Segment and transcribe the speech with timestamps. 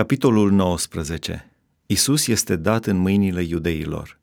[0.00, 1.52] Capitolul 19.
[1.86, 4.18] Isus este dat în mâinile iudeilor.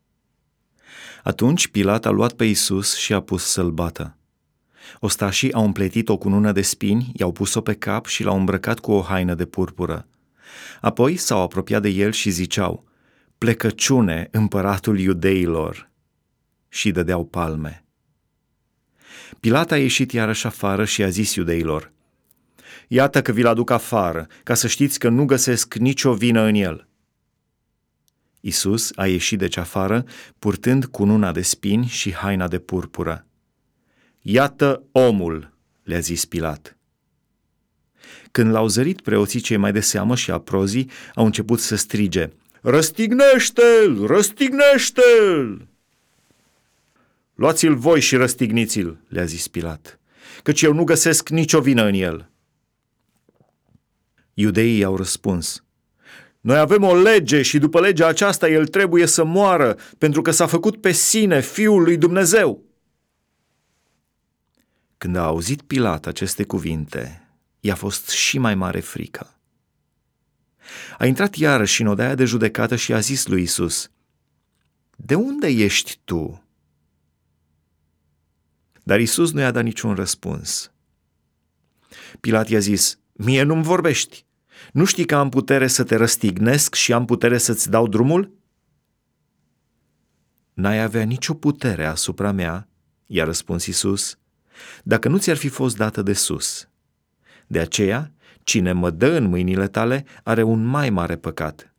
[1.22, 4.16] Atunci Pilat a luat pe Isus și a pus să-l bată.
[5.00, 8.92] Ostașii au împletit o cunună de spini, i-au pus-o pe cap și l-au îmbrăcat cu
[8.92, 10.06] o haină de purpură.
[10.80, 12.84] Apoi s-au apropiat de el și ziceau,
[13.38, 15.90] plecăciune împăratul iudeilor,
[16.68, 17.84] și dădeau palme.
[19.40, 21.92] Pilat a ieșit iarăși afară și a zis iudeilor,
[22.88, 26.88] Iată că vi-l aduc afară, ca să știți că nu găsesc nicio vină în el.
[28.40, 30.04] Isus a ieșit deci afară,
[30.38, 33.26] purtând cununa de spini și haina de purpură.
[34.20, 36.76] Iată omul, le-a zis Pilat.
[38.30, 44.06] Când l-au zărit preoții cei mai de seamă și aprozii, au început să strige, Răstignește-l!
[44.06, 45.68] Răstignește-l!
[47.34, 50.00] Luați-l voi și răstigniți-l, le-a zis Pilat,
[50.42, 52.30] căci eu nu găsesc nicio vină în el.
[54.40, 55.64] Iudeii au răspuns,
[56.40, 60.46] Noi avem o lege și după legea aceasta el trebuie să moară, pentru că s-a
[60.46, 62.64] făcut pe sine Fiul lui Dumnezeu.
[64.98, 67.28] Când a auzit Pilat aceste cuvinte,
[67.60, 69.40] i-a fost și mai mare frică.
[70.98, 73.90] A intrat iarăși în odaia de judecată și a zis lui Isus,
[74.96, 76.42] De unde ești tu?
[78.82, 80.72] Dar Isus nu i-a dat niciun răspuns.
[82.20, 84.26] Pilat i-a zis, Mie nu-mi vorbești.
[84.72, 88.36] Nu știi că am putere să te răstignesc și am putere să-ți dau drumul?
[90.54, 92.68] N-ai avea nicio putere asupra mea,
[93.06, 94.18] i-a răspuns Isus,
[94.82, 96.68] dacă nu ți-ar fi fost dată de sus.
[97.46, 101.74] De aceea, cine mă dă în mâinile tale are un mai mare păcat.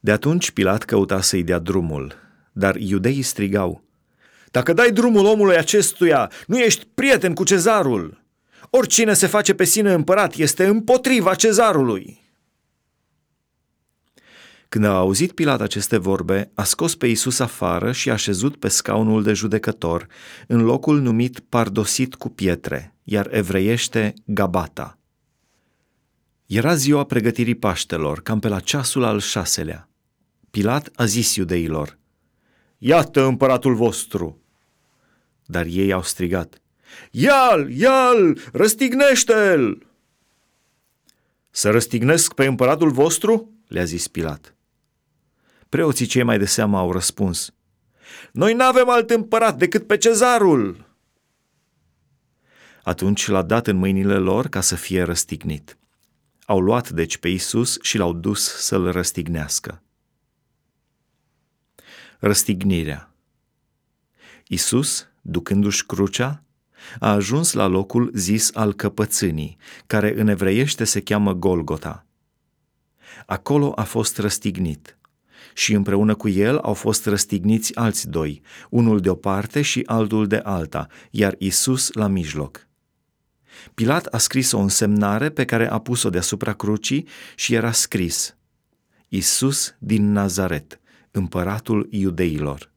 [0.00, 2.14] De atunci Pilat căuta să-i dea drumul,
[2.52, 3.82] dar iudeii strigau,
[4.50, 8.26] Dacă dai drumul omului acestuia, nu ești prieten cu cezarul!"
[8.70, 12.26] Oricine se face pe sine împărat este împotriva cezarului.
[14.68, 18.68] Când a auzit Pilat aceste vorbe, a scos pe Isus afară și a șezut pe
[18.68, 20.06] scaunul de judecător,
[20.46, 24.98] în locul numit pardosit cu pietre, iar evreiește Gabata.
[26.46, 29.88] Era ziua pregătirii Paștelor, cam pe la ceasul al șaselea.
[30.50, 31.98] Pilat a zis iudeilor,
[32.78, 34.42] Iată împăratul vostru!
[35.46, 36.62] Dar ei au strigat,
[37.10, 39.86] Ia-l, ia-l, răstignește-l!
[41.50, 43.52] Să răstignesc pe împăratul vostru?
[43.68, 44.54] le-a zis Pilat.
[45.68, 47.52] Preoții cei mai de seamă au răspuns.
[48.32, 50.86] Noi n-avem alt împărat decât pe cezarul.
[52.82, 55.78] Atunci l-a dat în mâinile lor ca să fie răstignit.
[56.46, 59.82] Au luat deci pe Isus și l-au dus să-l răstignească.
[62.18, 63.12] Răstignirea
[64.46, 66.42] Isus, ducându-și crucea,
[66.98, 69.56] a ajuns la locul zis al căpățânii,
[69.86, 72.06] care în evreiește se cheamă Golgota.
[73.26, 74.98] Acolo a fost răstignit
[75.54, 80.26] și împreună cu el au fost răstigniți alți doi, unul de o parte și altul
[80.26, 82.66] de alta, iar Isus la mijloc.
[83.74, 88.36] Pilat a scris o însemnare pe care a pus-o deasupra crucii și era scris
[89.08, 92.72] Isus din Nazaret, împăratul iudeilor.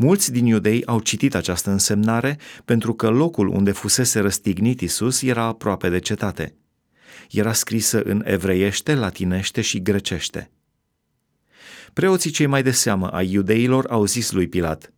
[0.00, 5.42] Mulți din iudei au citit această însemnare pentru că locul unde fusese răstignit Isus era
[5.42, 6.54] aproape de cetate.
[7.30, 10.50] Era scrisă în evreiește, latinește și grecește.
[11.92, 14.92] Preoții cei mai de seamă ai iudeilor au zis lui Pilat,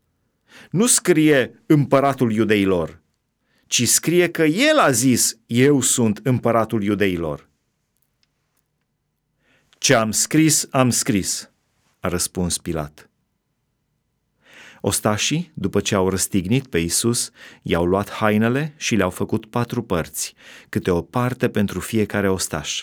[0.71, 3.03] Nu scrie împăratul iudeilor,
[3.67, 7.49] ci scrie că el a zis, eu sunt împăratul iudeilor.
[9.79, 11.51] Ce am scris, am scris,
[12.01, 13.10] a răspuns Pilat.
[14.81, 17.31] Ostașii, după ce au răstignit pe Isus,
[17.63, 20.35] i-au luat hainele și le-au făcut patru părți,
[20.69, 22.83] câte o parte pentru fiecare ostaș.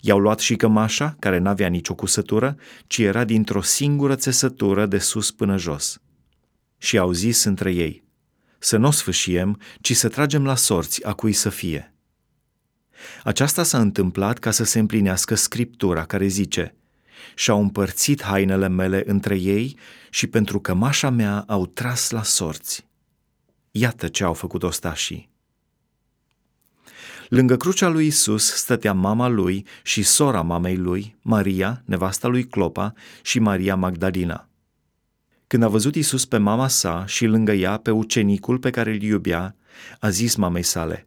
[0.00, 2.56] I-au luat și cămașa, care n-avea nicio cusătură,
[2.86, 6.00] ci era dintr-o singură țesătură de sus până jos.
[6.78, 8.04] Și au zis între ei,
[8.58, 11.94] să nu o sfâșiem, ci să tragem la sorți a cui să fie.
[13.22, 16.72] Aceasta s-a întâmplat ca să se împlinească scriptura care zice–
[17.34, 19.76] și-au împărțit hainele mele între ei
[20.10, 22.86] și pentru cămașa mea au tras la sorți.
[23.70, 25.28] Iată ce au făcut ostașii.
[27.28, 32.92] Lângă crucea lui Isus stătea mama lui și sora mamei lui, Maria, nevasta lui Clopa
[33.22, 34.48] și Maria Magdalena.
[35.46, 39.02] Când a văzut Isus pe mama sa și lângă ea pe ucenicul pe care îl
[39.02, 39.56] iubea,
[40.00, 41.06] a zis mamei sale,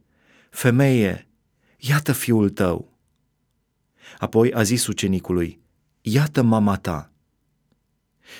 [0.50, 1.28] Femeie,
[1.78, 2.98] iată fiul tău.
[4.18, 5.60] Apoi a zis ucenicului,
[6.02, 7.10] iată mama ta.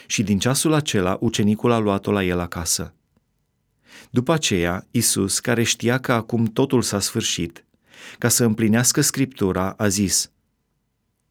[0.06, 2.94] Și din ceasul acela, ucenicul a luat-o la el acasă.
[4.10, 7.64] După aceea, Isus, care știa că acum totul s-a sfârșit,
[8.18, 10.30] Ca să împlinească scriptura, a zis,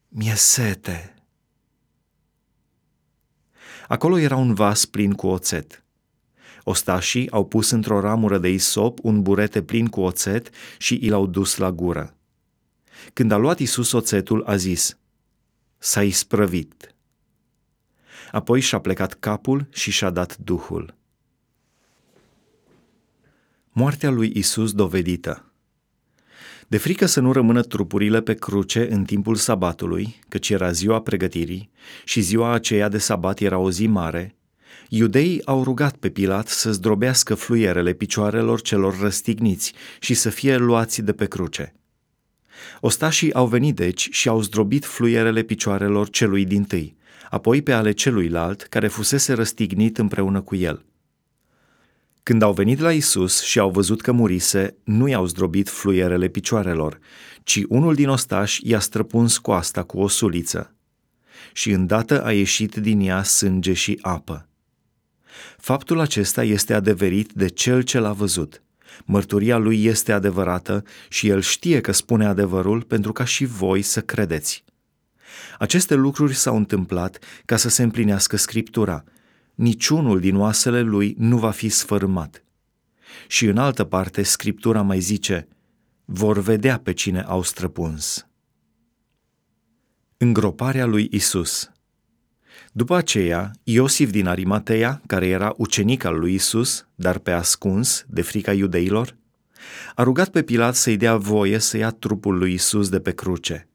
[0.08, 1.14] Mie sete.
[3.88, 5.84] Acolo era un vas plin cu oțet.
[6.64, 11.26] Ostașii au pus într-o ramură de isop un burete plin cu oțet și i l-au
[11.26, 12.16] dus la gură.
[13.12, 14.96] Când a luat Isus oțetul, a zis,
[15.84, 16.94] S-a isprăvit.
[18.30, 20.94] Apoi și-a plecat capul și și-a dat duhul.
[23.70, 25.52] Moartea lui Isus dovedită
[26.68, 31.70] de frică să nu rămână trupurile pe cruce în timpul sabatului, căci era ziua pregătirii
[32.04, 34.36] și ziua aceea de sabat era o zi mare,
[34.88, 41.02] iudeii au rugat pe Pilat să zdrobească fluierele picioarelor celor răstigniți și să fie luați
[41.02, 41.74] de pe cruce.
[42.80, 46.96] Ostașii au venit deci și au zdrobit fluierele picioarelor celui din tâi,
[47.30, 50.84] apoi pe ale celuilalt care fusese răstignit împreună cu el–
[52.22, 56.98] când au venit la Isus și au văzut că murise, nu i-au zdrobit fluierele picioarelor,
[57.42, 60.74] ci unul din ostași i-a străpuns coasta cu o suliță.
[61.52, 64.48] Și îndată a ieșit din ea sânge și apă.
[65.58, 68.62] Faptul acesta este adeverit de cel ce l-a văzut.
[69.04, 74.00] Mărturia lui este adevărată și el știe că spune adevărul pentru ca și voi să
[74.00, 74.64] credeți.
[75.58, 79.04] Aceste lucruri s-au întâmplat ca să se împlinească Scriptura–
[79.54, 82.44] niciunul din oasele lui nu va fi sfărâmat.
[83.26, 85.48] Și în altă parte, Scriptura mai zice,
[86.04, 88.26] vor vedea pe cine au străpuns.
[90.16, 91.71] Îngroparea lui Isus
[92.74, 98.22] După aceea, Iosif din Arimatea, care era ucenic al lui Isus, dar pe ascuns, de
[98.22, 99.16] frica iudeilor,
[99.94, 103.68] a rugat pe Pilat să-i dea voie să ia trupul lui Isus de pe cruce.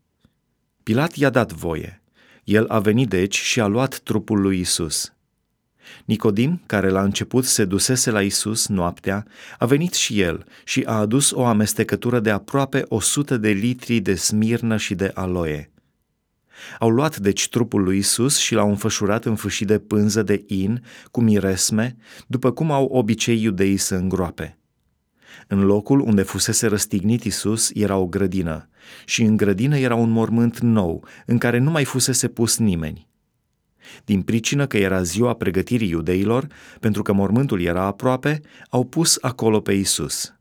[0.84, 2.02] Pilat i-a dat voie.
[2.44, 5.12] El a venit deci și a luat trupul lui Isus.
[6.06, 9.26] Nicodim, care la început se dusese la Isus noaptea,
[9.58, 14.00] a venit și el și a adus o amestecătură de aproape o sută de litri
[14.00, 15.72] de smirnă și de aloe.
[16.80, 20.84] Au luat deci trupul lui Isus și l-au înfășurat în fâșii de pânză de in
[21.12, 21.96] cu miresme,
[22.28, 24.58] după cum au obicei iudeii să îngroape.
[25.48, 28.70] În locul unde fusese răstignit Isus era o grădină
[29.06, 33.08] și în grădină era un mormânt nou, în care nu mai fusese pus nimeni.
[34.06, 36.48] Din pricină că era ziua pregătirii iudeilor,
[36.80, 40.37] pentru că mormântul era aproape, au pus acolo pe Isus.